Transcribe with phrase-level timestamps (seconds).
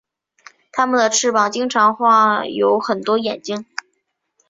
[0.71, 3.67] 他们的翅膀经常画有很多眼睛。